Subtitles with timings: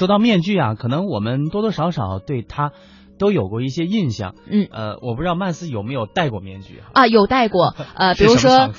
[0.00, 2.72] 说到面具啊，可能我们多多少少对它
[3.18, 4.34] 都有过一些印象。
[4.46, 6.88] 嗯，呃，我不知道曼斯有没有戴过面具啊？
[6.94, 7.74] 啊，有戴过。
[7.94, 8.70] 呃，比如说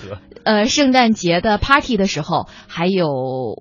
[0.43, 3.07] 呃，圣诞节的 party 的时候，还有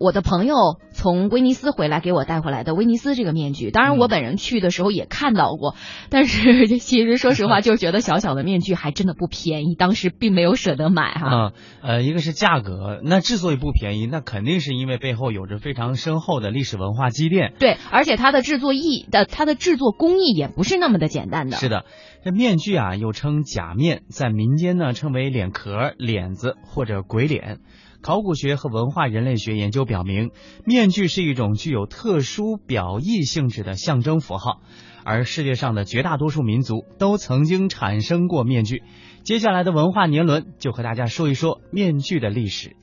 [0.00, 0.54] 我的朋友
[0.92, 3.70] 从威尼斯回来给我带回来的威尼斯这个面具。
[3.70, 5.74] 当然，嗯我本人去的时候也看到过，
[6.08, 11.26] 但是其实说实话， 就是觉得小小的面具还真的不便宜，当时并没有舍得买哈。
[11.28, 17.52] 啊，呃，一个是价格，那之所以不便宜，那肯定是因为背后有着非常深厚的历史文化积淀。
[17.58, 21.56] 对，而且它的制作艺的它的制作工艺也不是那么的简单的。
[21.56, 21.84] 是的，
[22.22, 27.60] 这面具啊又称假面，在民间呢称为脸壳、脸子或者鬼脸。
[28.02, 30.30] 考古学和文化人类学研究表明，
[30.66, 34.60] 面具是一种具有特殊表意性质的象征符号，
[35.02, 38.82] 而世界上的绝大多数民族都曾经产生过面具。
[39.22, 42.76] 接下来的文化年轮就和大家说一说面具的历史。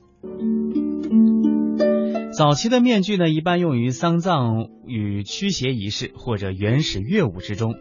[2.36, 7.74] 早期的面具呢，一般用于丧葬与驱邪仪式或者原始乐舞之中。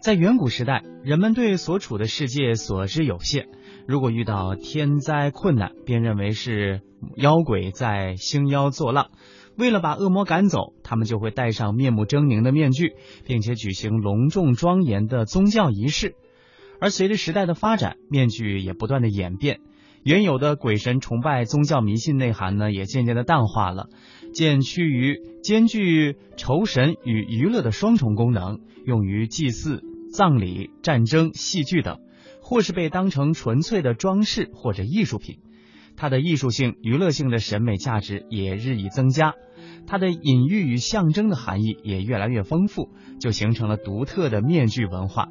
[0.00, 3.48] 在远古时代，人们对所处的世界所知有限，
[3.86, 6.80] 如果遇到天灾困难，便认为是
[7.16, 9.10] 妖鬼在兴妖作浪。
[9.58, 12.94] 为了把恶魔赶走，他们就会戴上面目狰狞的面具，
[13.26, 16.14] 并且举行隆重庄严的宗教仪式。
[16.80, 19.60] 而随着时代的发展，面具也不断的演变，
[20.02, 23.90] 原有的鬼神崇拜宗教迷信内涵呢，也渐渐的淡化了，
[24.32, 31.98] 渐趋于兼具酬神与娱乐的双重功能，用于祭祀、葬礼、战争、戏剧等，
[32.42, 35.38] 或是被当成纯粹的装饰或者艺术品。
[35.96, 39.34] 它的艺术性、娱乐性的审美价值也日益增加，
[39.86, 42.88] 它的隐喻与象征的含义也越来越丰富，
[43.20, 45.28] 就形成了独特的面具文化。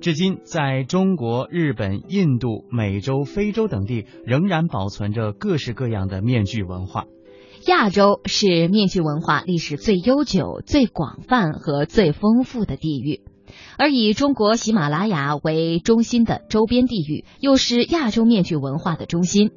[0.00, 7.04] 至今，在中国、日本、印度、美洲、非洲等地，仍然保存着各式各样的面具文化。
[7.66, 13.20] 亚洲是面具文化历史最悠久、最广泛和最丰富的地域，
[13.76, 19.50] 而以中国喜马拉雅为中心的周边地域，又是亚洲面具文化的中心。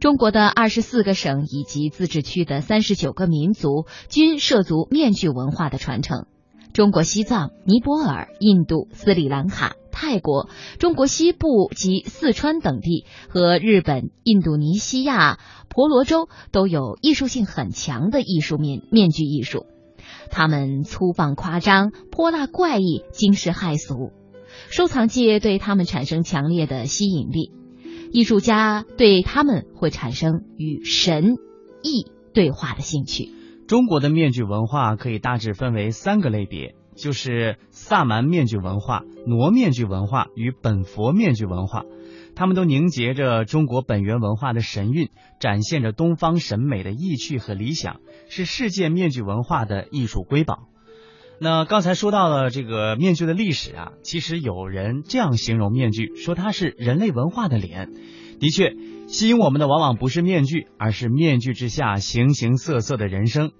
[0.00, 6.26] 中国的二十四个省以及自治区的三十九个民族均涉足面具文化的传承。
[6.72, 10.48] 中国西藏、尼泊尔、印度、斯里兰卡、泰国、
[10.80, 19.66] 中国西部及四川等地和日本、印度尼西亚、婆罗洲都有艺术性很强的艺术面面具艺术，
[20.30, 24.12] 他们粗放夸张、泼辣怪异、惊世骇俗，
[24.70, 27.52] 收藏界对他们产生强烈的吸引力，
[28.12, 31.36] 艺术家对他们会产生与神、
[31.82, 33.30] 意对话的兴趣。
[33.66, 41.84] 中国的面具文化可以大致分为三个类别，就是萨满面具文化、傩面具文化与本佛面具文化。
[42.36, 45.08] 它们都凝结着中国本源文化的神韵，
[45.40, 50.68] 展现着东方审美的意趣和理想，是世界面具文化的艺术瑰宝。
[51.40, 57.90] 那刚才说到了这个面具的历史啊，其实有人这样形容面具，说它是人类文化的脸。
[58.38, 58.74] 的确，
[59.08, 63.52] 吸引我们的往往不是面具，而是面具之下形形色色的人生。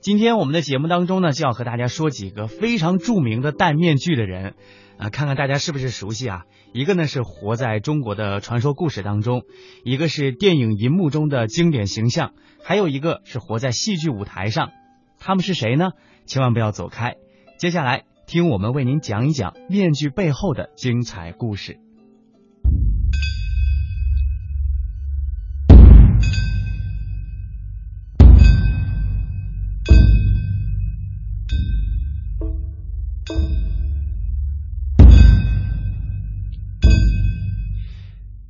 [0.00, 4.54] 今天我们的节目当中呢，就要和大家说几个非常著名的戴面具的人，
[4.98, 6.44] 啊，看看大家是不是熟悉啊？
[6.72, 9.42] 一个呢是活在中国的传说故事当中，
[9.84, 12.32] 一个是电影银幕中的经典形象，
[12.64, 14.70] 还有一个是活在戏剧舞台上。
[15.18, 15.90] 他们是谁呢？
[16.26, 17.16] 千万不要走开，
[17.58, 21.78] 接下来听我们为您讲一讲面具背后的精彩故事。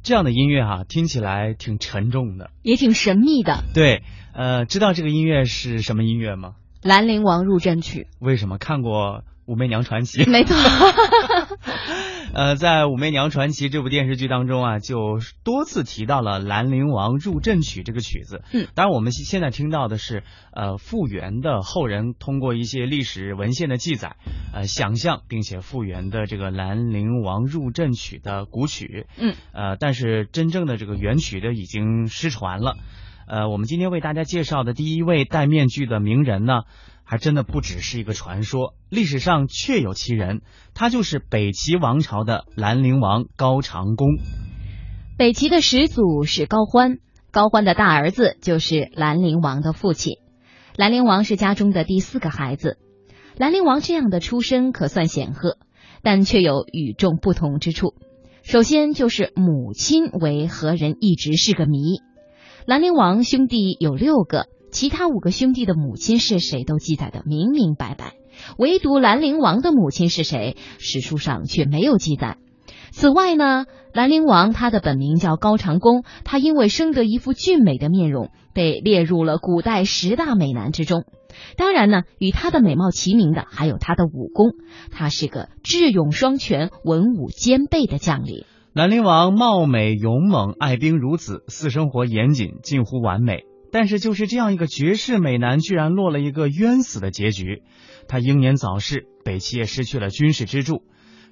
[0.06, 2.50] 这样的音乐哈、听起来挺沉重的。
[2.62, 6.54] 也挺神秘的，对，呃，知道这个音乐是什么音乐吗？
[6.88, 8.92] 《兰陵王入阵曲为什么看过
[9.46, 10.54] 《武媚娘传奇》？》没错。
[12.36, 18.42] 呃，在《武媚娘传奇》这部电视剧当中啊，就多次提到了《兰陵王入阵曲》这个曲子。
[18.52, 24.16] 嗯，当然我们现现在听到的是呃复原的后人通过一些历史文献的记载，
[24.52, 29.06] 呃想象并且复原的这个《兰陵王入阵曲》的古曲。
[29.16, 32.76] 嗯，呃，但是真正的这个原曲的已经失传了。
[33.26, 36.64] 呃，我们今天为大家介绍的第一位戴面具的名人呢，
[37.08, 40.42] 还真的不只是一个传说，历史上确有其人，
[40.74, 44.08] 他就是北齐王朝的兰陵王高长恭。
[45.16, 46.98] 北齐的始祖是高欢，
[47.30, 50.14] 高欢的大儿子就是兰陵王的父亲。
[50.76, 52.76] 兰陵王是家中的第四个孩子。
[53.36, 55.58] 兰陵王这样的出身可算显赫，
[56.02, 57.94] 但却有与众不同之处。
[58.42, 62.00] 首先就是母亲为何人，一直是个谜。
[62.66, 68.12] 兰陵王兄弟有六个，其他五个兄弟的母亲是谁都记载的明明白白，
[68.58, 72.36] 唯独兰陵王的母亲是谁，史书上却没有记载。
[72.90, 73.64] 此外呢，
[73.94, 81.04] 兰陵王他的本名叫高长恭，他因为生得一副俊美的面容，被列入了古代十大美男之中。
[81.56, 84.50] 当然呢，与他的美貌齐名的还有他的武功，
[84.90, 88.44] 他是个智勇双全、文武兼备的将领。
[88.74, 93.45] 兰陵王貌美勇猛，爱兵如子，私生活严谨，近乎完美。
[93.72, 97.62] 但是就是这样一个绝世美男，居然落了一个冤死的结局。
[98.08, 100.82] 他英年早逝，北齐也失去了军事支柱。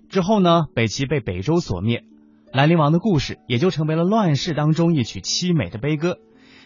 [0.09, 2.03] 之后呢，北齐被北周所灭，
[2.53, 6.19] 兰陵王的故事也就成为了乱世当中一曲凄美的悲歌。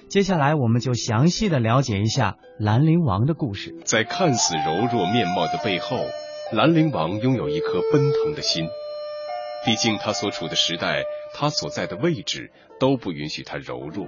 [0.08, 3.76] 接下来，我们就详细的了解一下兰陵王的故事。
[3.84, 5.98] 在看似柔弱面貌的背后，
[6.50, 8.66] 兰陵王拥有一颗奔腾的心。
[9.66, 11.02] 毕竟他所处的时代，
[11.34, 12.50] 他所在的位置
[12.80, 14.06] 都不允许他柔弱，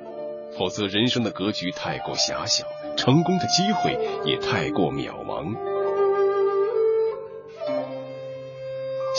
[0.58, 2.66] 否则人生的格局太过狭小，
[2.96, 5.54] 成功的机会也太过渺茫。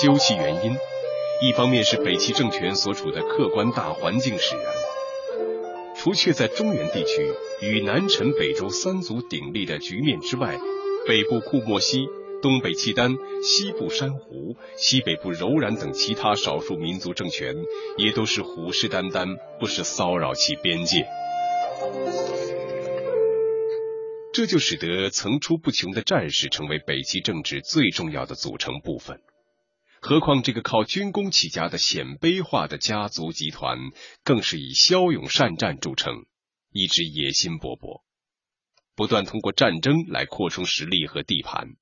[0.01, 0.75] 究其原因，
[1.41, 4.65] 一方面是北齐政权所处的客观大环境使然。
[5.97, 7.31] 除却在中原地区
[7.61, 10.57] 与南陈、北周三足鼎立的局面之外，
[11.07, 12.07] 北部库莫西、
[12.41, 17.55] 东北契丹、西部珊瑚、西北部柔然等其他少数民族政权，
[17.97, 21.05] 也都是虎视眈眈，不时骚扰其边界。
[24.33, 29.21] 这就使得层出不穷的战士成为北齐政治最重要的组成部分。
[29.99, 33.77] 何况这个靠军功起家的鲜卑化的家族集团，
[34.23, 36.25] 更是以骁勇善战著称，
[36.71, 38.01] 一直野心勃勃，
[38.95, 41.75] 不断通过战争来扩充实力和地盘。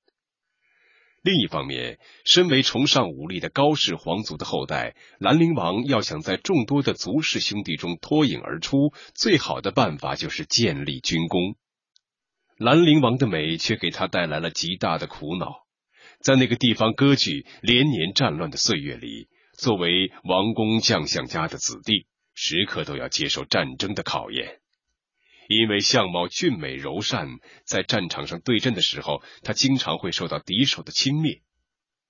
[1.22, 11.56] 另一方面，身为崇尚武力的高氏皇族的后代，兰陵王要想在众多的族氏兄弟中脱颖而出，最好的办法就是建立军功。
[12.58, 15.66] 兰陵王的美却给他带来了极大的苦恼。
[16.22, 24.60] 在那个地方割据、连年战乱的岁月里，作为王公将相家的子弟，时刻都要接受战争的考验。
[25.50, 31.42] 因为相貌俊美柔善，在战场上对阵的时候，他经常会受到敌手的轻蔑。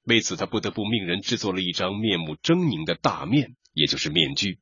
[0.03, 4.59] 为此，他不得不命人制作了一张面目狰狞的大面，也就是面具。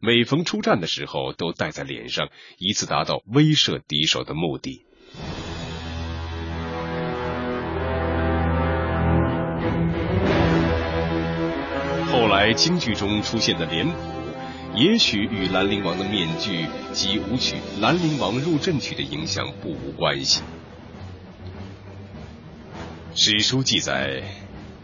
[0.00, 2.28] 每逢出战的时候，都戴在脸上，
[2.58, 4.84] 以此达到威慑敌手的目的。
[12.10, 13.96] 后来京剧中出现的脸谱，
[14.74, 20.40] 也许与兰陵王的面具及舞曲《兰陵王入阵曲》的影响不无关系。
[23.14, 24.22] 史书记载，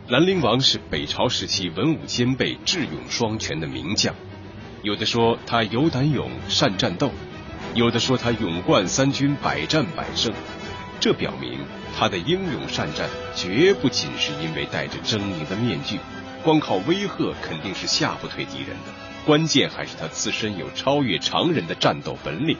[0.08, 4.14] 兰陵王是北朝时期文武兼备、智勇双全的名将。
[4.82, 7.08] 有的说他有胆勇、善战斗；
[7.74, 10.34] 有的说他勇冠三军、百战百胜。
[11.00, 11.60] 这表明
[11.96, 15.98] 他的英勇善战，绝不仅是因为戴着狰狞的面具。
[16.44, 22.56] 光靠威吓肯定是吓不退敌人的，关键还是他自身有超越常人的战斗本领。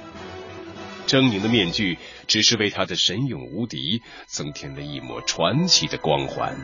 [1.07, 6.55] 狰狞的面具只是为他的神勇无敌增添了一抹传奇的光环。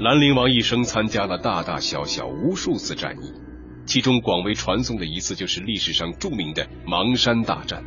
[0.00, 3.32] 兰陵王一生参加了大大小小无数次战役，
[3.86, 7.84] 其中广为传颂的一次就是历史上著名的邙山大战。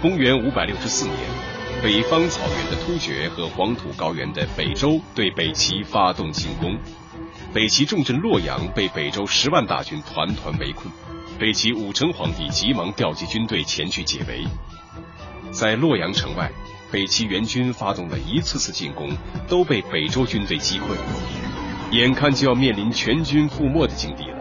[0.00, 1.61] 公元五百六十四年。
[1.82, 6.78] 北方草原的突厥和黄土高原的北周对北齐发动进攻，
[7.52, 10.88] 北齐重镇洛阳被北周十万大军团团围困，
[11.40, 14.46] 北齐武成皇帝急忙调集军队前去解围。
[15.50, 16.52] 在洛阳城外，
[16.92, 19.10] 北齐援军发动了一次次进攻，
[19.48, 20.96] 都被北周军队击溃，
[21.90, 24.38] 眼看就要面临全军覆没的境地了。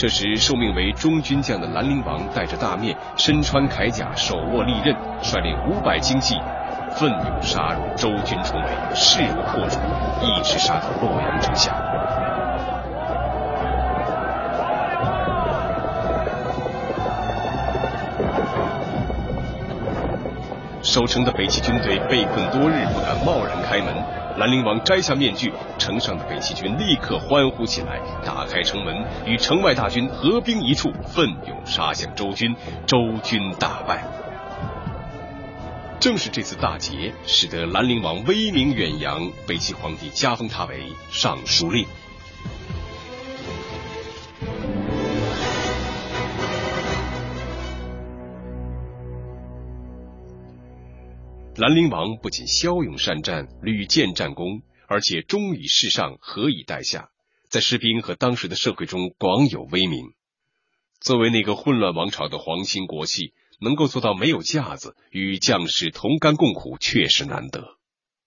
[0.00, 6.40] 这时，受命为中军将的兰陵王戴着大面，身穿铠甲，手握利刃，率领五百精骑，
[6.90, 9.78] 奋勇杀入周军重围，势如破竹，
[10.22, 11.76] 一直杀到洛阳城下。
[20.82, 24.19] 守城的北齐军队被困多日，不敢贸然开门。
[24.40, 32.56] 兰陵王摘下面具，城上的北齐军立刻欢呼起来，打开城门，与城外大军合兵一处，奋勇杀向周军，
[32.86, 34.02] 周军大败。
[36.00, 41.86] 正是这次大捷，使得兰陵王威名远扬，北齐皇帝加封他为尚书令。
[51.60, 57.10] 兰陵王不仅骁勇善战，屡建战功，而且忠以事上，和以待下，
[57.50, 60.14] 在士兵和当时的社会中广有威名。
[61.02, 67.76] 作为那个混乱王朝的皇亲国戚，能够做到没有架子，与将士同甘共苦，确实难得。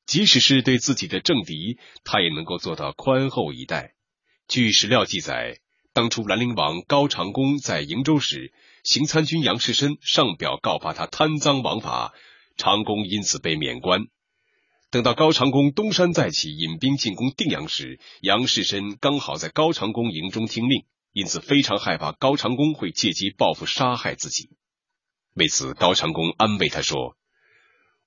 [0.05, 3.95] 即使是对自己的政敌，他也能够做到宽厚以待。
[4.47, 5.57] 据史料记载，
[5.91, 12.13] 当初兰陵王高长恭在瀛州时，行参军杨士深上表告发他贪赃枉法，
[12.55, 14.07] 长恭因此被免官。
[14.91, 20.85] 等到高长恭东山再起，引兵进攻定阳时，杨士深刚好在高长恭营中听令。
[21.11, 24.49] 因此，非常害怕高长恭会借机报复杀害自己。
[25.35, 27.15] 为此，高长恭安慰他说：“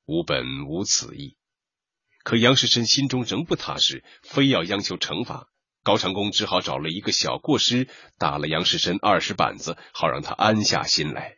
[0.06, 1.36] 吾本无此意。”
[2.24, 5.48] 可杨士深心中仍不踏实，非要央求惩罚。
[5.84, 7.88] 高长恭只好找了一个小过失，
[8.18, 11.36] 打了杨士深二十板子，好让他安下心来。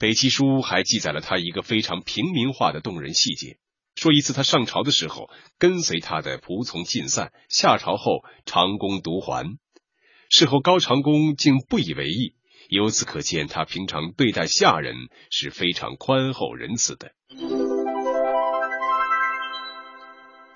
[0.00, 3.58] 北齐书还记载了他一个非常平民化的动人细节：
[3.94, 5.28] 说一次他上朝的时候，
[5.58, 9.58] 跟随他的仆从尽散，下朝后长恭独还。
[10.30, 12.34] 事后，高长恭竟不以为意，
[12.70, 14.94] 由此可见，他平常对待下人
[15.30, 17.12] 是非常宽厚仁慈的。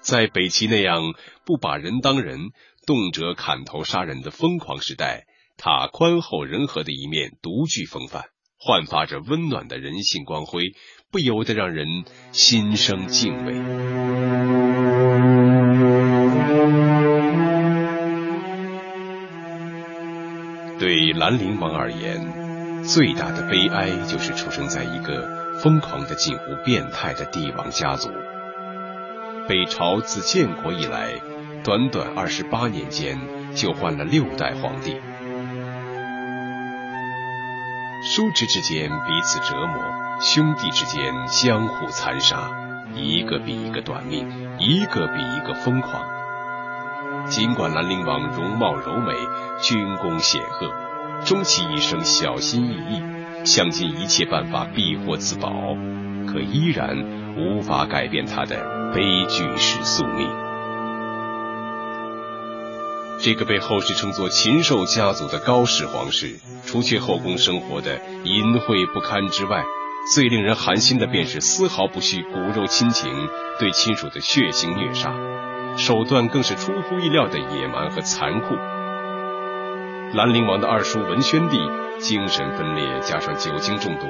[0.00, 1.12] 在北齐那样
[1.44, 2.48] 不把人当人、
[2.86, 5.26] 动辄砍头杀人的疯狂时代，
[5.58, 8.24] 他宽厚仁和的一面独具风范，
[8.58, 10.72] 焕发着温暖的人性光辉，
[11.10, 11.86] 不由得让人
[12.32, 13.54] 心生敬畏。
[20.78, 28.10] 对兰陵王而言，最大的悲哀就是出生在一个疯狂的近乎变态的帝王家族。
[29.48, 31.20] 北朝自建国以来，
[31.62, 33.18] 短短二十八年间
[33.54, 34.96] 就换了六代皇帝，
[38.06, 39.82] 叔侄之间彼此折磨，
[40.20, 42.50] 兄弟之间相互残杀，
[42.94, 46.04] 一个比一个短命，一个比一个疯狂。
[47.30, 49.14] 尽管兰陵王容貌柔美。
[49.62, 50.68] 军功显赫，
[51.24, 55.48] 终其一生小心翼翼，想尽一切办法避祸自保，
[56.26, 56.98] 可依然
[57.38, 60.43] 无法改变他的悲剧式宿命。
[63.24, 69.64] 这个被后世称作禽兽家族的高氏皇室，除却后宫生活的淫秽不堪之外，
[70.12, 73.10] 最令人寒心的便是丝毫不恤骨肉亲情，
[73.58, 75.10] 对亲属的血腥虐杀，
[75.78, 78.56] 手段更是出乎意料的野蛮和残酷。
[80.12, 81.58] 兰陵王的二叔文宣帝
[81.98, 84.06] 精神分裂，加上酒精中毒，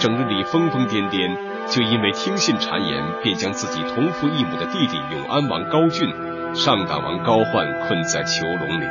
[0.00, 1.36] 整日里疯疯癫癫，
[1.68, 6.08] 就因为听信谗言，便将自己同父异母的弟弟永安王高俊、
[6.54, 8.86] 上党王高焕困在囚笼里，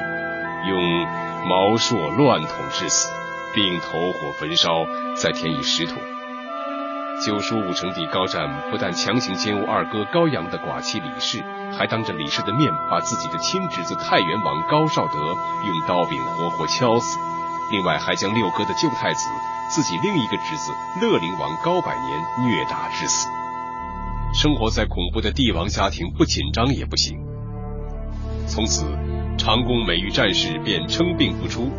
[0.67, 1.07] 用
[1.47, 3.09] 毛槊乱捅致死，
[3.55, 5.95] 并投火焚烧，再填以石土。
[7.25, 11.41] 九叔武成帝高湛不但强行奸污二哥高阳的寡妻李氏，
[11.71, 17.17] 还当着李氏的面把自己的亲侄子太原王高绍德用刀柄活活敲死。
[17.71, 19.29] 另外，还将六哥的旧太子、
[19.73, 23.29] 自己另一个侄子乐陵王高百年虐打致死。
[24.33, 27.32] 生活在恐怖的帝王家庭，不紧张也不行。
[28.53, 28.85] 从此，
[29.35, 31.71] 长弓每遇战事便称病不出，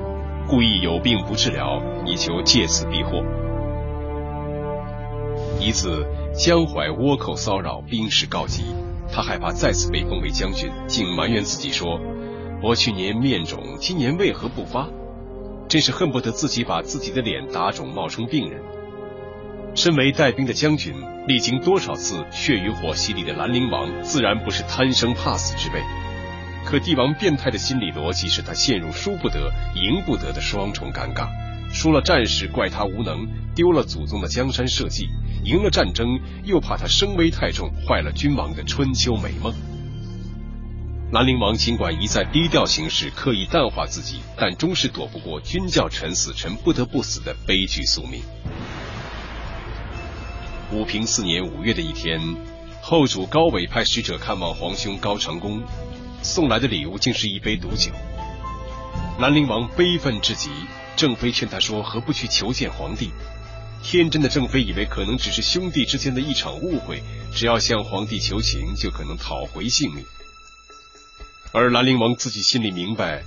[0.48, 3.22] 故意有病不治疗，以求借此避祸。
[5.60, 6.04] 一次，
[6.36, 8.64] 江淮倭寇骚扰，兵势告急，
[9.12, 12.00] 他害怕再次被封为将军，竟埋怨自己说
[12.60, 14.88] ：“我去年面肿，今年为何不发？”
[15.70, 18.60] 真是恨不得自己把自己的脸打肿，冒充病人。
[19.76, 20.92] 身为带兵的将军，
[21.28, 25.80] 历经多少次血与火洗礼的兰陵王，自然不是贪生怕死之辈。
[26.64, 31.28] 可帝王变态的心理逻辑，使他陷入输不得、赢不得的双重尴尬。
[31.72, 35.08] 输了战事，怪他无能；丢了祖宗的江山社稷。
[35.44, 39.52] 赢了战争，又怕他声威太重，坏了君王的春秋美梦。
[41.12, 48.22] 兰陵王尽管一再低调行事，刻意淡化自己，但终是躲不过君叫臣死，臣不得不死的悲剧宿命。
[50.72, 52.18] 武平四年五月的一天，
[52.80, 55.62] 后主高纬派使者看望皇兄高长恭，
[56.24, 57.92] 送来的礼物竟是一杯毒酒。
[59.20, 60.50] 兰陵王悲愤至极，
[60.96, 63.10] 郑妃劝他说：“何不去求见皇帝？”
[63.84, 70.02] 天真的郑妃以为可能只是兄弟之间的一场误会，只要向皇帝求情就可能讨回性命。
[71.52, 73.22] 而兰陵王自己心里明白，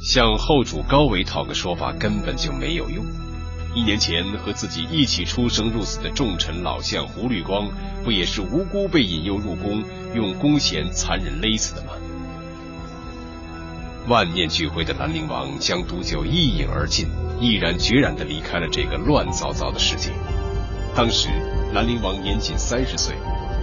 [0.00, 3.04] 向后主高维讨个说法根本就没有用。
[3.74, 7.68] 一年前和自己一起出生入死的重臣老相胡律光，
[8.04, 11.92] 不也是无辜被引诱入宫，用弓弦残忍勒死的吗？
[14.08, 17.06] 万念俱灰的兰陵王将毒酒一饮而尽，
[17.38, 20.10] 毅然决然地离开了这个乱糟糟的世界。
[20.94, 21.28] 当时，
[21.74, 23.14] 兰陵王年仅三十岁，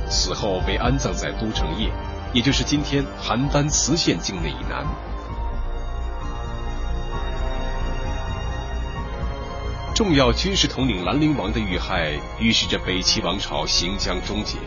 [0.07, 1.89] 死后被安葬在都城邺，
[2.31, 4.85] 也就是今天邯郸磁县境内以南。
[9.95, 14.57] 重要军事统领兰陵王的遇害，预示着北齐王朝行将终结。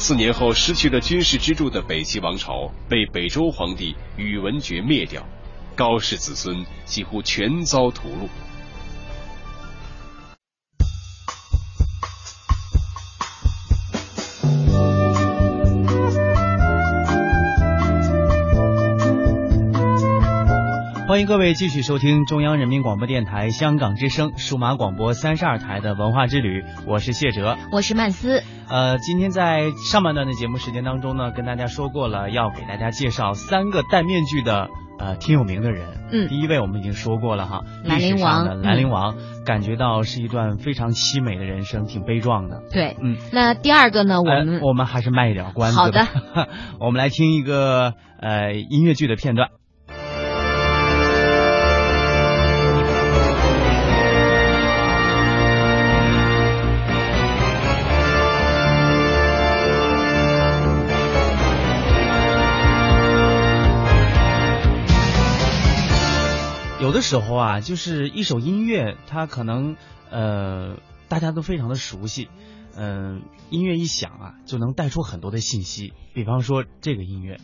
[0.00, 5.22] 四年后，失去了军事支柱的北齐王朝被北周皇帝宇文觉灭掉，
[5.76, 8.49] 高氏子孙几乎全遭屠戮。
[21.10, 28.44] 欢迎各位继续收听中央人民广播电台香港之声数码广播三十二台的文化之旅，我是谢哲，我是曼斯。
[28.68, 34.68] 呃，今天在上半段的节目时间当中呢，跟大家说过了，要给大家介绍三个戴面具的
[35.00, 35.88] 呃挺有名的人。
[36.12, 38.62] 嗯，第一位我们已经说过了哈，兰陵王。
[38.62, 42.62] 兰陵王，感觉到是一段非常凄美的人生，挺悲壮的。
[42.70, 43.16] 对，嗯。
[43.32, 45.76] 那第二个呢，我们我们还是卖一点关子。
[45.76, 46.06] 好的，
[46.78, 49.48] 我们来听一个呃音乐剧的片段。
[67.10, 69.74] 时候啊，就是一首音乐，它可能
[70.12, 70.76] 呃
[71.08, 72.28] 大家都非常的熟悉，
[72.76, 75.92] 嗯，音乐一响啊，就能带出很多的信息。
[76.14, 77.38] 比方说这个音乐，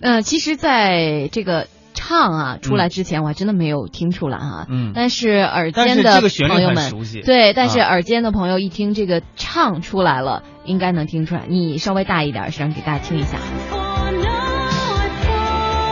[0.00, 6.92] 呃，其实在这个唱啊出来之前，我还真的没有听出来哈，嗯，但是耳尖的朋友们，
[7.24, 11.48] 对，但是耳尖的朋友一听这个唱出来了，应该能听出来。
[11.48, 13.38] 你稍微大一点声给大家听一下，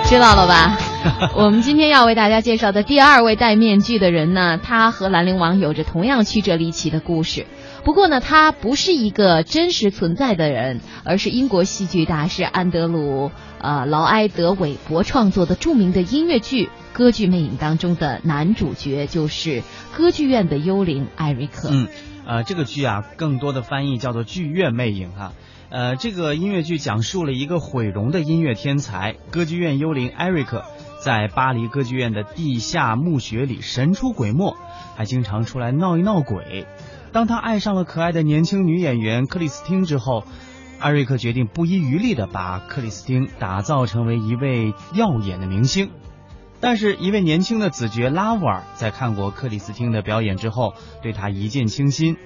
[0.04, 0.93] 知道了吧？
[1.36, 7.46] 我们今天要为大家介绍的第二位戴面具的人呢，他和兰陵王有着同样曲折离奇的故事。
[7.84, 13.30] 不过呢，他不是一个真实存在的人，而是英国戏剧大师安德鲁
[13.60, 19.62] 呃劳埃德韦伯创作的著名的音乐剧《歌剧魅影》当中的男主角，就是
[19.94, 21.68] 歌剧院的幽灵艾瑞克。
[21.70, 21.88] 嗯，
[22.26, 25.32] 呃，这个剧啊，更多的翻译叫做《剧院魅影》哈。
[25.70, 30.64] 呃，这个音乐剧讲述了一个毁容的音乐天才歌剧院幽灵艾瑞克。
[31.04, 34.56] 在巴黎歌剧院的地下墓穴里神出鬼没，
[34.96, 36.66] 还经常出来闹一闹鬼。
[37.12, 40.24] 当他爱上了可爱的年轻女演员克里斯汀之后，
[40.80, 45.90] 艾瑞克决定不遗余力的把克里斯汀打造成为一位耀眼的明星。
[46.58, 52.16] 但是，一位年轻的子爵拉沃尔在看过克里斯汀的表演之后，对他一见倾心。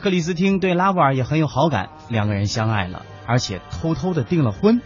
[0.00, 4.80] 克里斯汀对拉沃尔也很有好感，两个人相爱了，而且偷偷的订了婚。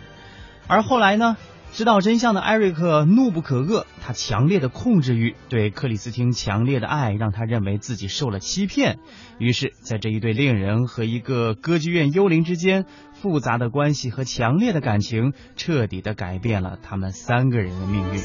[0.67, 1.37] 而后来呢？
[1.73, 8.99] 知道真相的艾瑞克怒不可遏，他强烈的控制欲对克里斯汀强烈的爱，让他认为自己受了欺骗。
[9.39, 18.21] 于是，在这一对恋人和一个歌剧院幽灵之间，复杂的关系和强烈的感情，彻底的改变了他们三个人的命运。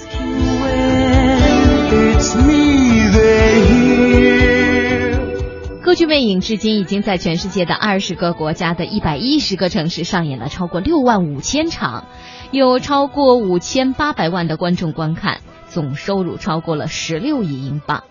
[5.83, 12.05] 歌剧魅影至今已经在全世界的二十个国家的一百一十个城市上演了超过六万五千场。
[12.51, 18.05] 有超过五千八百万的观众观看，总收入超过了十六亿英镑，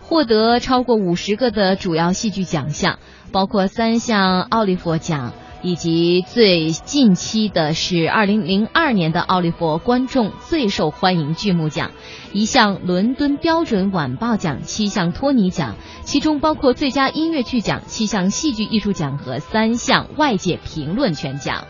[0.00, 2.98] 获得超过五十个的主要戏剧奖项，
[3.32, 11.90] 包括三项奥利弗奖，以及最近期的是二零零二年的奥利佛观众最受欢迎剧目奖，
[12.32, 21.64] 一项伦敦标准晚报奖，七项托尼奖，其中包括最佳音乐剧奖、七项戏剧艺术奖和三项外界评论权奖。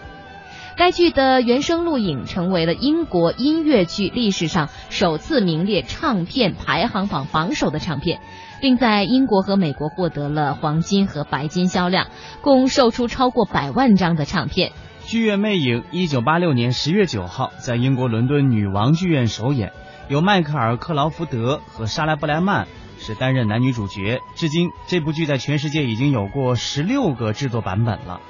[0.76, 8.20] 该剧的原声录影成为了英国音乐剧历史上首次名列唱片排行榜榜首的唱片，
[8.60, 12.08] 并在英国和美国获得了黄金和白金销量，
[12.42, 14.72] 共售出超过百万张的唱片。
[15.10, 19.72] 《剧院魅影》一九八六年十月九号在英国伦敦女王剧院首演，
[20.08, 22.68] 由迈克尔·克劳福德和莎拉·布莱曼
[22.98, 24.20] 是担任男女主角。
[24.36, 28.20] 至今，这部剧在全世界已经有过十六个制作版本了。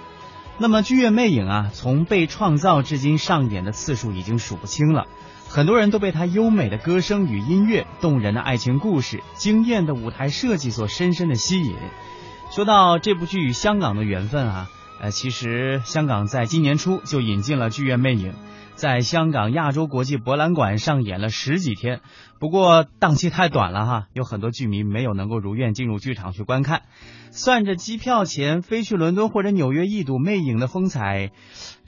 [0.58, 5.06] 那么《剧院魅影》啊，从被创造至今上演的次数已经数不清了。
[5.52, 11.74] 很多人都被他优美的歌声与音乐、动人的爱情故事、惊艳的舞台设计所深深的吸引。
[12.52, 18.30] 说到这部剧与香港的缘分啊，呃，其实香港在今年初就引进了《剧院魅影》。
[18.76, 22.00] 在香港亚洲国际博览馆上演了十几天，
[22.38, 26.82] 不过档期太短了哈，有很多剧迷没有能够如愿进入剧场去观看。
[27.32, 31.32] 算着机票钱飞去伦敦或者纽约一睹魅影的风采，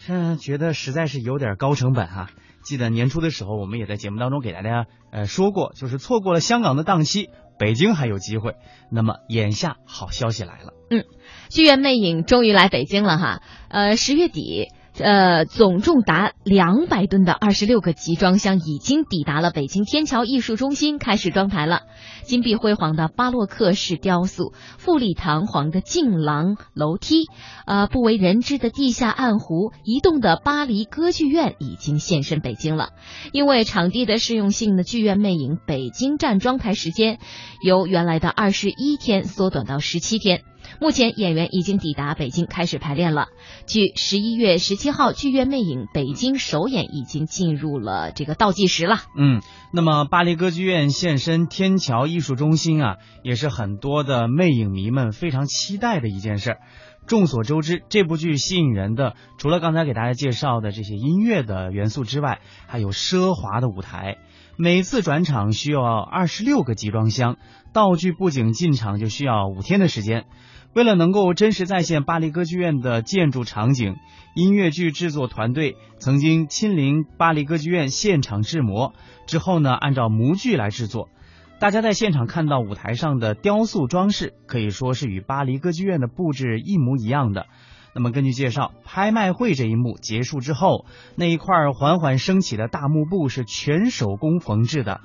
[0.08, 2.28] 嗯，觉得实在是有点高成本哈。
[2.64, 8.54] 记得年初的时候，我们也在节目当中给大家呃说过，就是错过了香港的档期，北京还有机会。
[8.90, 11.04] 那么眼下好消息来了，嗯，
[11.50, 14.68] 剧院魅影终于来北京了哈，呃，十月底。
[14.98, 21.82] 呃，总重达两百吨的二十六个集装箱已经抵达了北京天桥艺术中心，开始装台了。
[22.24, 27.24] 金碧辉煌的巴洛克式雕塑，富丽堂皇的镜廊楼梯，
[27.66, 32.90] 呃，不为人知的地下暗湖，移动的巴黎歌剧院已经现身北京了。
[33.32, 37.18] 因为场地的适用性的剧院魅影北京站装台时间
[37.64, 40.42] 由原来的二十一天缩短到十七天。
[40.80, 43.28] 目前演员已经抵达北京开始排练了。
[43.66, 48.96] 据十一月十七号剧院魅影北京首演已经进入了这个倒计时了。
[49.16, 49.40] 嗯，
[49.72, 56.56] 那么巴黎歌剧院现身天桥艺术中心啊，也是很多的魅影迷们非常期待的一件事。
[57.04, 64.18] 众所周知，这部剧吸引人的除了刚才给大家介绍的这些音乐的元素之外，还有奢华的舞台。
[64.56, 67.38] 每次转场需要二十六个集装箱，
[67.72, 70.26] 道具布景进场就需要五天的时间。
[70.74, 73.96] 为了能够真实再现巴黎歌剧院的建筑场景，
[74.34, 78.94] 音乐剧制作团队曾经亲临巴黎歌剧院现场制模，
[79.26, 81.10] 之后呢，按照模具来制作。
[81.58, 87.46] 大家在现场看到舞台上的雕塑装饰，可以说是与巴黎歌剧院的布置一模一样的。
[87.94, 95.02] 那么根据介绍，拍卖会这一幕结束之后，那一块缓缓升起的大幕布是全手工缝制的。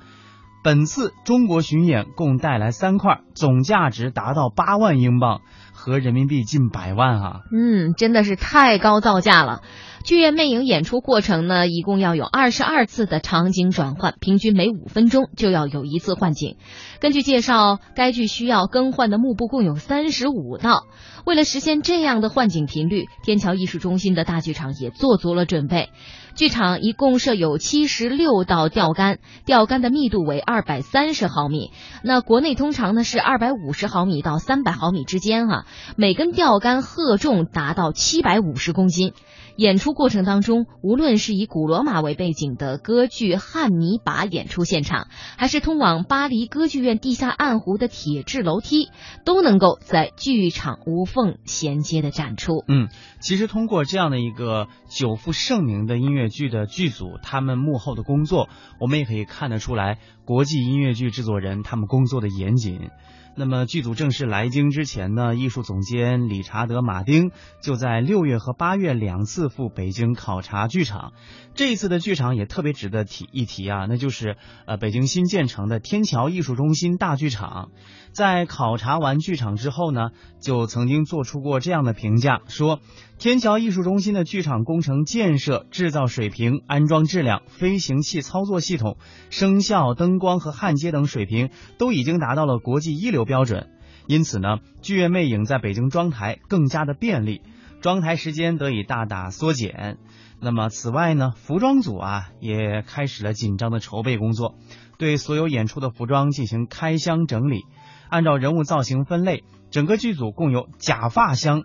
[0.62, 5.40] 本次中国巡演共带来三块，总价值达到八万英镑，
[5.78, 7.40] 合人民币近百万啊！
[7.52, 9.62] 嗯，真的是太高造价了。
[10.04, 16.56] 剧院魅影演出过程呢，一共要有二十二次的场景转换，平均每五分钟就要有一次换景。
[17.00, 20.84] 根据介绍，该剧需要更换的幕布共有三十五道。
[21.24, 25.90] 为了实现这样的换景频率，天桥艺术中心的大剧场也做足了准备。
[26.34, 31.72] 剧场一共设有七十六道吊杆，吊杆的密度为二百三十毫米。
[32.04, 35.66] 那国内通常呢是二百五十毫米到三百毫米之间哈。
[35.96, 39.12] 每根钓竿荷重达到七百五十公斤。
[39.56, 48.90] 演出过程当中，无论是以古罗马为背景的歌剧《汉尼拔》演出现场，还是通往巴黎歌剧院地下暗湖的铁质楼梯，
[49.24, 52.62] 都能够在剧场无缝衔接的展出。
[52.68, 62.90] 嗯，其实通过这样的一个久负盛名的音乐剧的剧组，他们幕后的工作，我们也可以看得出来，国际音乐剧制作人他们工作的严谨。
[63.38, 67.30] 那么剧组正式来京之前呢，艺术总监理查德·马丁
[67.62, 71.12] 就在六月和八月两次赴北京考察剧场。
[71.54, 77.70] 这一次的剧场也特别值得提一提啊，那就是呃北京新建成的天桥艺术中心大剧场。
[78.12, 82.80] 在考察完剧场之后呢，就曾经做出过这样的评价，说
[83.18, 88.96] 天桥艺术中心的剧场工程建设、制造水平、安装质量、飞行器操作系统、
[89.30, 93.68] 声效、灯光和焊接等水平都已经达到了国际一流标准。
[94.06, 97.42] 因此呢，剧院魅影在北京装台更加的便利，
[97.80, 99.98] 装台时间得以大大缩减。
[100.40, 104.54] 那么此外呢，服装组啊也开始了紧张的筹备工作，
[104.96, 107.64] 对所有演出的服装进行开箱整理。
[108.08, 111.62] 按照人物造型分类，整个剧组共有假发箱，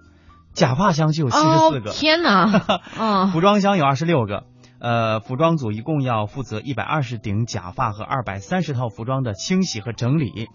[0.54, 1.92] 假发箱就有七十四个。
[1.92, 2.80] 天哪！
[2.98, 4.46] 啊， 服装箱有二十六个。
[4.80, 10.50] 呃，服装组一共要负责一百二十顶假发和二百三十套服装的清洗和整理。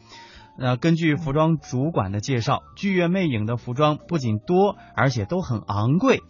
[0.58, 6.20] 呃，根据服装主管的介绍，剧院魅影的服装不仅多，而且都很昂贵。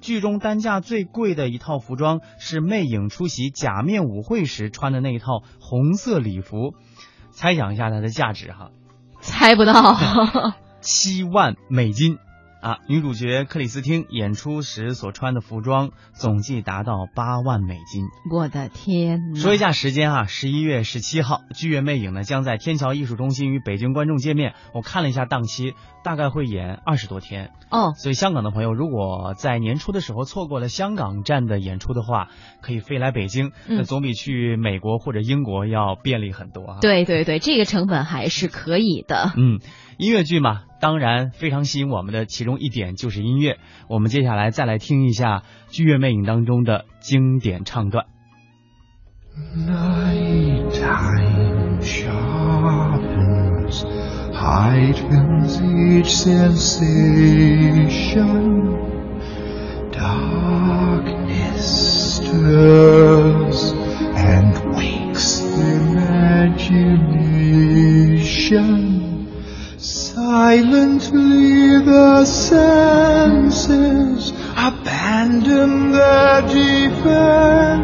[0.00, 6.74] 剧中单价最贵的一套服装是魅影出席假面舞会时穿的那一套红色礼服。
[7.32, 8.70] 猜想一下它的价值哈。
[9.20, 9.96] 猜不到，
[10.80, 12.18] 七万美金。
[12.60, 18.06] 啊，女主角克里斯汀演出时所穿的服装总计达到八万美金。
[18.32, 19.36] 我的天！
[19.36, 24.54] 说一下时间啊，十一月十七号，剧院魅影呢将在天桥艺术中心与北京观众见面。
[24.74, 27.52] 我看了一下档期，大概会演二十多天。
[27.70, 32.28] 哦，所以香港的朋友如果在年初的时候错过了香港站的演出的话，
[32.60, 36.78] 可以飞来北京，那总比去美国或者英国要便利很多啊。
[36.80, 39.32] 对对对，这个成本还是可以的。
[39.36, 39.60] 嗯。
[39.98, 43.58] 音乐剧嘛，当然非常吸引我们的其中一点就是音乐。
[43.88, 45.38] 我们接下来再来听一下
[45.70, 48.06] 《剧院魅影》当中的经典唱段。
[70.28, 73.54] Silently the senses
[74.58, 77.78] abandon their defenses.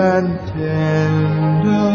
[0.00, 1.92] And tender.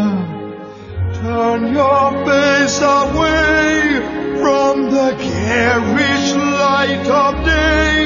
[1.20, 4.00] Turn your face away
[4.40, 8.02] from the garish light of day.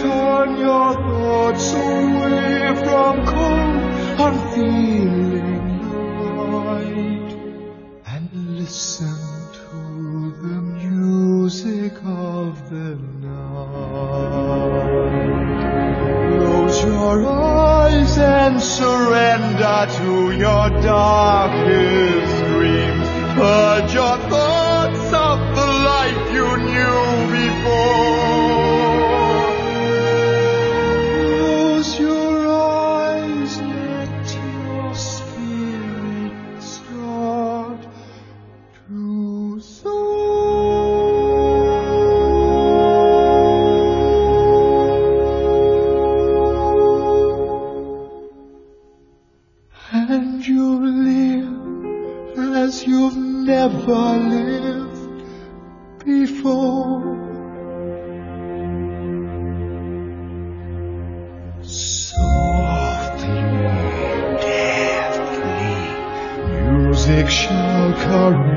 [0.00, 3.76] Turn your thoughts away from cold,
[4.26, 5.15] unfeeling
[56.06, 57.02] before.
[61.62, 63.42] Softly,
[66.62, 68.55] music shall caress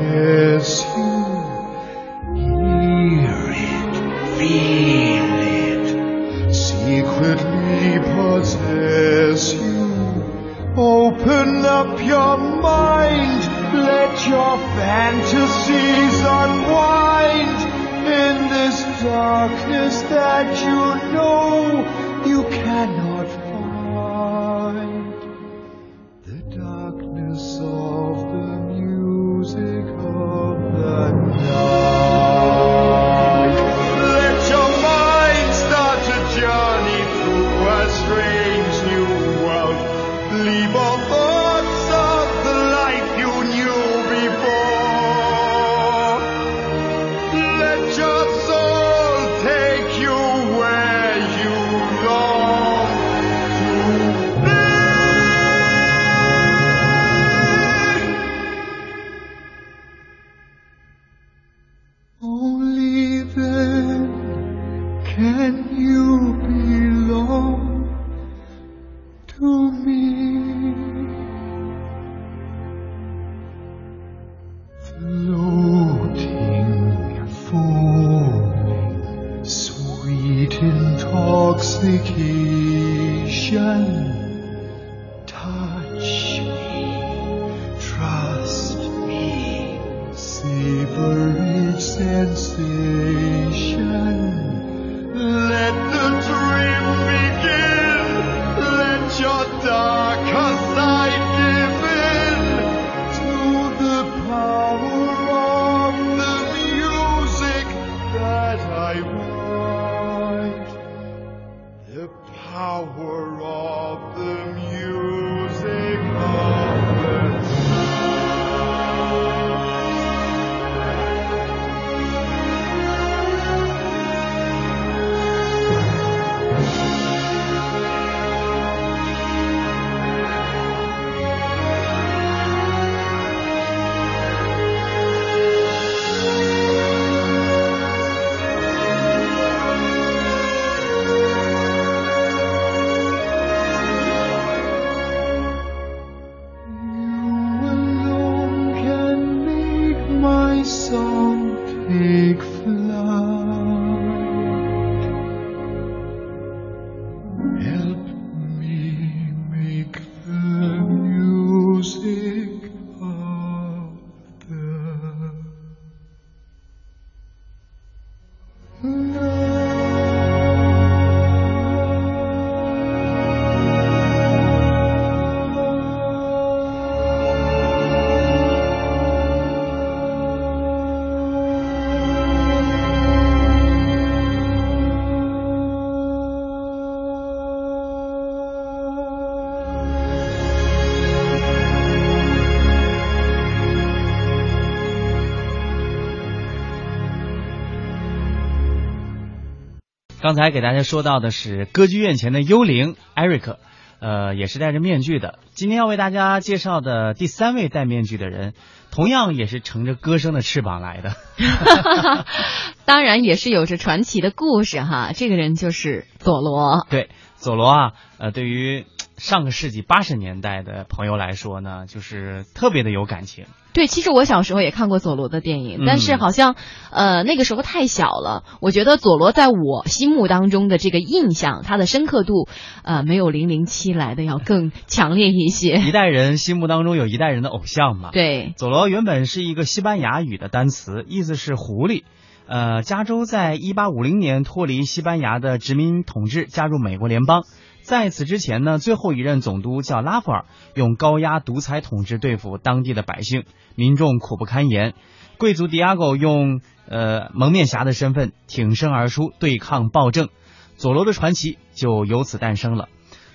[200.29, 203.57] 刚才给大家说到的是歌剧院前的幽灵艾瑞克，
[203.99, 205.39] 呃，也是戴着面具的。
[205.53, 208.53] 今天要为大家介绍的第三位戴面具的人，
[208.91, 211.15] 同样也是乘着歌声的翅膀来的。
[212.85, 215.13] 当然也是有着传奇的故事哈。
[215.15, 216.85] 这个人就是佐罗。
[216.91, 218.85] 对，佐罗啊，呃，对于
[219.19, 223.45] 上个世纪八十年代的朋友来说呢，就是特别的有感情。
[223.71, 226.55] 对，其实我小时候也看过佐罗的电影，但是好像
[226.91, 228.43] 呃那个时候太小了。
[228.61, 232.47] 我觉得佐罗在我心目当中的这个印象，他的深刻度
[232.83, 235.75] 呃没有零零七来的要更强烈一些。
[235.77, 238.09] 一代人心目当中有一代人的偶像嘛。
[238.11, 242.03] 对，佐罗原本是一个西班牙语的单词，意思是狐狸。
[242.47, 247.43] 呃，加州在一八五零年脱离西班牙的殖民统治，加入美国联邦。
[247.89, 254.93] 在此之前呢，最后一任总督叫拉弗尔，用高压独裁统治对付当地的百姓，民众苦不堪言。
[255.39, 260.29] 贵族迪亚狗用呃蒙面侠的身份挺身而出，对抗暴政。
[260.77, 262.89] 佐罗的传奇就由此诞生了。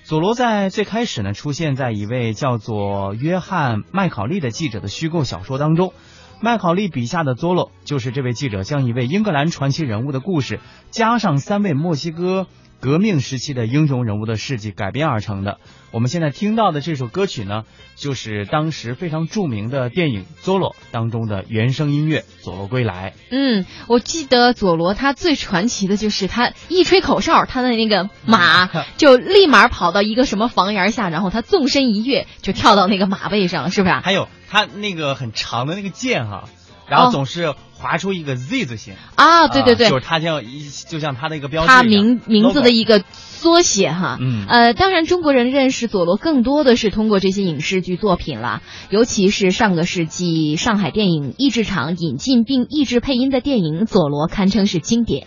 [0.05, 5.93] 佐罗在最开始呢，出现在一位叫做约翰麦考利的记者的虚构小说当中。
[6.41, 12.47] 麦考利笔下的佐罗，就是这位记者将一位英格兰传奇人物的故事，加上三位墨西哥
[12.81, 15.59] 革命时期的英雄人物的事迹改编而成的。
[15.91, 17.63] 我们现在听到的这首歌曲呢，
[17.95, 23.13] 就是当时非常著名的电影《佐罗》当中的原声音乐《佐罗归来》。
[23.31, 28.67] 嗯，我记得佐罗他最传奇的就是他一吹口哨，他的那个马
[28.99, 33.95] 就立马跑到一个什么房檐下，然后他纵身一跃就跳到那个马背上，是不是？
[33.95, 36.49] 还有他那个很长的那个剑哈，
[36.89, 38.95] 然后总是划出一个 Z 字形。
[39.15, 43.03] 啊，对对对，就是他像一就像他那个标志，他名名字的一个。
[43.45, 55.27] 缩写哈，嗯，呃，当然中国人认识佐罗更多的是通过这些影视剧作品了，尤其是上个世纪上海电影译制厂引进并译制配音的电影《佐罗》，堪称是经典。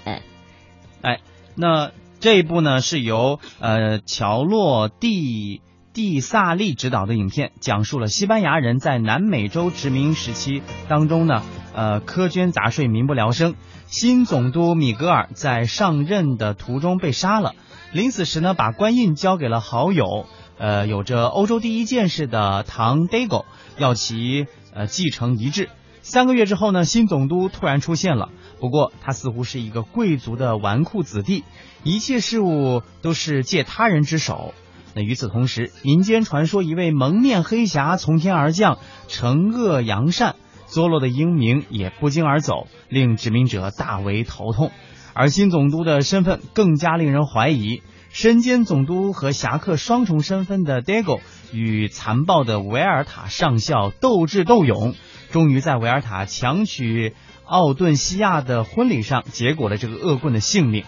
[1.03, 1.19] 哎，
[1.53, 5.61] 那这一部呢是由呃乔洛蒂
[5.97, 11.41] 蒂萨利执导的影片，讲述了西班牙人在南美洲殖民时期当中呢，
[11.73, 13.55] 呃苛捐杂税，民不聊生。
[13.87, 17.55] 新总督米格尔在上任的途中被杀了。
[17.91, 20.27] 临死时呢，把官印交给了好友，
[20.59, 23.45] 呃，有着欧洲第一剑士的唐 Dago，
[23.79, 25.67] 要其呃继承遗志。
[26.03, 28.29] 三个月之后呢，新总督突然出现了，
[28.59, 31.43] 不过他似乎是一个贵族的纨绔子弟，
[31.81, 34.53] 一切事物都是借他人之手。
[34.97, 44.71] 那与此同时，民间传说一位蒙面黑侠从天而降，惩恶扬善，佐罗的英名也不胫而走，令殖民者大为头痛。
[45.13, 51.19] 而新总督的身份更加令人怀疑，身兼总督和侠客双重身份的 Dago
[51.53, 54.95] 与残暴的维尔塔上校斗智斗勇，
[55.29, 57.13] 终于在维尔塔强娶
[57.45, 60.85] 奥顿西亚的婚礼上结果了这个恶棍的性命。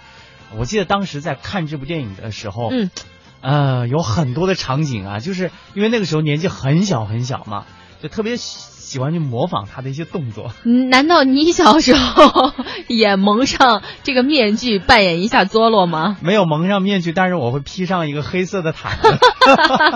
[0.57, 2.89] 我记得当时在看这部电影的时候，嗯，
[3.41, 7.65] 呃，有很多的场景啊，就是因为那个时候年纪很小很小嘛，
[8.01, 8.37] 就特别。
[8.89, 10.51] 喜欢去模仿他的一些动作。
[10.63, 12.51] 难道你小时候
[12.87, 16.17] 也蒙上这个面具扮演一下佐罗吗？
[16.25, 19.19] 没有蒙上面具，但是我会披上一个黑色的毯子。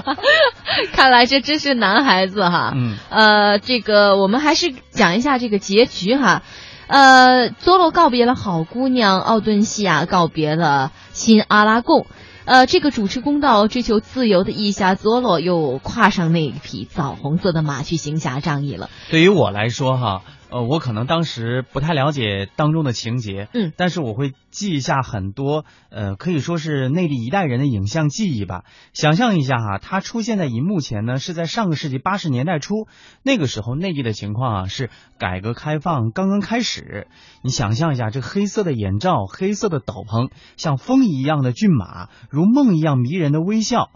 [0.94, 2.74] 看来这真是男孩子哈。
[2.76, 2.96] 嗯。
[3.10, 6.44] 呃，这个我们还是讲一下这个结局哈。
[6.86, 12.06] 呃，佐罗告别了好姑娘奥顿西亚，告别了新阿拉贡。
[12.46, 18.90] 呃，这个主持公道、追求自由的意侠佐罗又跨上那匹枣红色的马去行侠仗义了。
[19.10, 20.22] 对于我来说，哈。
[20.54, 28.64] 呃，我可能当时不太了解当中的情节，嗯，但是我会记一下很多，呃，可以说是内地一代人的影像记忆吧。
[28.94, 32.88] 想象一下哈，它出现在荧幕前呢，是在上个世纪八十年代初，
[33.24, 37.08] 那个时候内地的情况啊是改革开放刚刚开始。
[37.42, 43.90] 你想象一下，这黑色的眼罩，黑色的斗篷，像风一样的骏马，如梦一样迷人的微笑。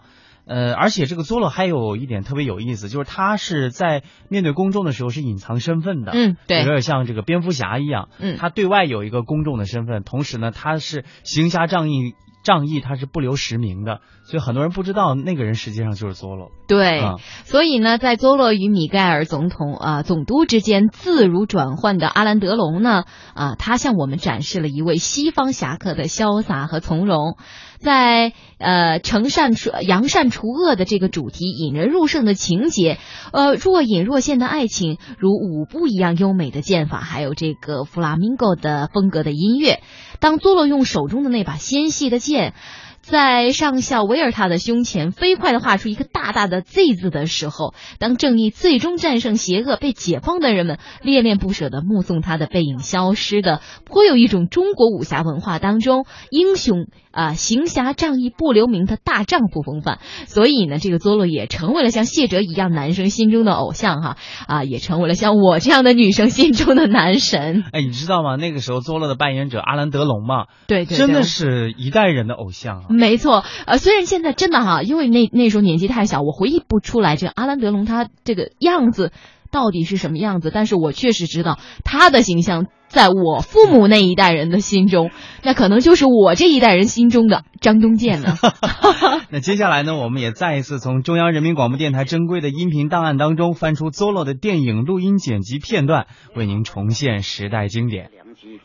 [0.48, 16.50] 呃，而且这个佐罗还有一点特别有意思，就是他是在面对公众的时候是隐藏身份的，嗯，对，有点像这个蝙蝠侠一样，嗯，他对外有一个公众的身份，同时呢，他是行侠仗义，仗义他是不留实名的，所以很多人不知道那个人实际上就是佐罗。
[16.66, 17.02] 对，
[17.44, 27.36] 所以呢，在佐罗与米盖尔总统啊总督之间自如转换的阿兰德隆呢，啊，他向我们展示了一位西方侠客的潇洒和从容。
[27.78, 32.98] 在呃惩善除扬善除恶的这个主题，引人入胜的情节，
[33.32, 39.80] 呃若隐若现的爱情，如舞步一样优美的剑法，还有这个弗拉明戈的风格的音乐。
[40.20, 42.54] 当佐罗用手中的那把纤细的剑。
[43.00, 56.84] 在上校维尔塔的胸前飞快地画出一个大大的 Z 字的时候，当正义最终战胜邪恶、被解放的人们恋恋不舍地目送他的背影消失的，颇有一种中国武侠文化当中英雄
[57.18, 59.98] 啊行侠仗义不留名的大丈夫风范。
[60.26, 64.16] 所以呢，这个佐罗也成为了像谢哲一样男生心中的偶像哈
[64.46, 67.64] 啊，也成为了像我这样的女生心中的男神。
[67.72, 68.36] 哎，你知道吗？
[68.36, 72.86] 那个时候佐罗的扮演者阿兰德龙嘛，对对，真的是一代人的偶像啊。
[72.90, 79.12] 没错，呃，虽然现在真的哈，因为那那时候年纪太小，我回忆不出来这个阿兰德龙他这个样子
[79.50, 85.10] 到底是什么样子，但是我确实知道他的形象，在我父母那一代人的心中，
[85.42, 88.36] 那可能就是我这一代人心中的张东健呢。
[89.30, 98.10] 那接下来呢，我们也再一次从中央人民广播电台珍贵的音频档案当中翻出 Zolo 的电影录音剪辑片段，为您重现时代经典。
[98.12, 98.60] 良机，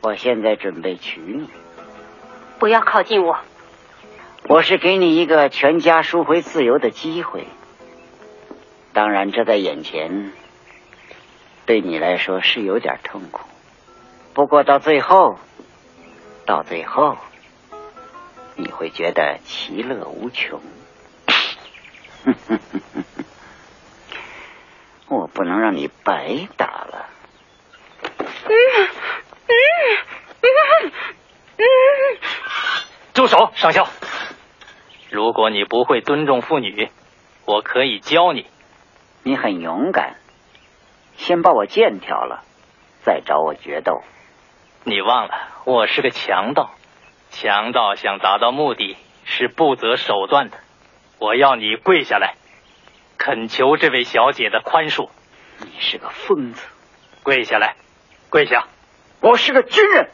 [0.00, 1.48] 我现在准备娶你。
[2.60, 3.36] 不要靠近我！
[4.48, 7.48] 我是给你一个全家赎回自由的机会。
[8.92, 10.30] 当然，这在眼前，
[11.68, 13.46] 对你来说是有点痛苦。
[14.32, 15.38] 不过到最后，
[16.46, 17.18] 到最后，
[18.56, 20.62] 你会觉得其乐无穷。
[25.08, 27.10] 我不能让你白打了。
[33.12, 33.86] 住手，上校！
[35.10, 36.88] 如果你不会尊重妇女，
[37.44, 38.46] 我可以教你。
[39.22, 40.16] 你很勇敢，
[41.28, 42.42] 先把我剑挑了，
[43.02, 44.02] 再找我决斗。
[44.84, 45.34] 你忘了，
[45.66, 46.70] 我是个强盗，
[47.28, 50.56] 强盗想达到目的是不择手段的。
[51.18, 52.36] 我要你跪下来，
[53.18, 55.10] 恳求这位小姐的宽恕。
[55.58, 56.66] 你是个疯子，
[57.22, 57.76] 跪下来，
[58.30, 58.66] 跪下！
[59.20, 60.08] 我是个军人，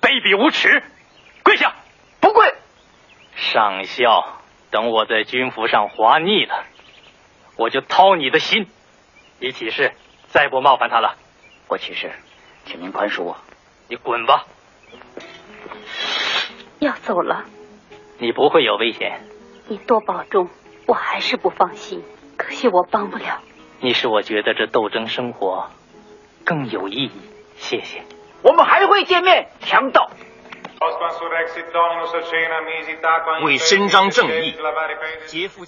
[0.00, 0.82] 卑鄙无耻，
[1.42, 1.74] 跪下！
[2.20, 2.54] 不跪。
[3.34, 4.40] 上校，
[4.70, 6.64] 等我在军服上滑腻了，
[7.58, 8.66] 我就掏你的心。
[9.40, 9.92] 你起誓，
[10.28, 11.16] 再不冒犯他了。
[11.68, 12.12] 我起誓，
[12.64, 13.36] 请您宽恕我。
[13.88, 14.46] 你滚吧！
[16.78, 17.44] 要走了，
[18.18, 19.20] 你不会有危险。
[19.66, 20.48] 你多保重，
[20.86, 22.02] 我还是不放心。
[22.36, 23.40] 可惜我帮不了。
[23.80, 25.70] 你使我觉得这斗争生活
[26.44, 27.12] 更有意义。
[27.56, 28.02] 谢谢。
[28.42, 30.10] 我们还会见面，强盗。
[33.44, 34.54] 为伸张正义，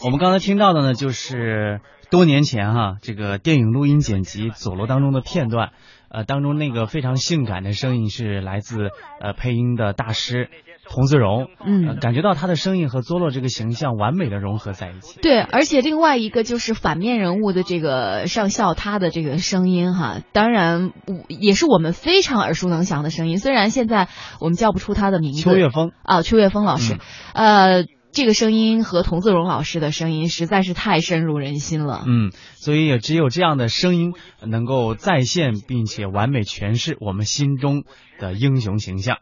[0.05, 1.81] 我们刚才听到的呢，就是
[2.11, 5.71] 多年前哈、这个电影录音剪辑《佐罗》当中的片段，
[6.09, 8.91] 呃，当中那个非常性感的声音是来自
[9.21, 10.51] 呃配音的大师
[10.89, 15.21] 童自荣，嗯呃感觉到他的声音和佐罗这个形象完美的融合在一起。
[15.21, 23.39] 对，而且另外一个就是反面人物的这个上校，他的这个声音哈，当然我也是我们非常耳熟能详的声音。
[23.39, 24.09] 虽然现在
[24.41, 26.99] 我们叫不出他的名字，秋月峰啊，秋月峰老师，
[27.35, 32.05] 呃，这个声音和童自荣老师的声音实在是太深入人心了。
[32.07, 37.85] 嗯，所以也只有这样的声音能够再现并且完美诠释我们心中
[38.19, 39.19] 的英雄形象。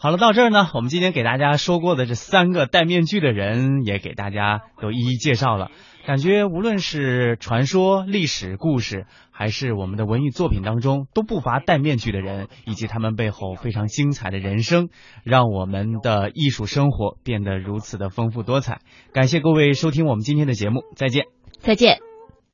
[0.00, 5.70] 好了，到这儿呢，我们今天给大家说过的这三个戴面具的人，也给大家都一一介绍了。
[6.06, 14.88] 感觉无论是传说、历史故事，还是我们的文艺作品当中，都不乏戴面具的人，以及他们背后非常精彩的人生，
[15.24, 18.80] 让我们的艺术生活变得如此的丰富多彩。
[19.12, 21.24] 感谢各位收听我们今天的节目，再见。
[21.58, 22.07] 再见。